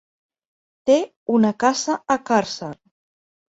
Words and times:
Té 0.91 0.95
una 1.35 1.53
casa 1.65 1.99
a 2.17 2.19
Càrcer. 2.33 2.73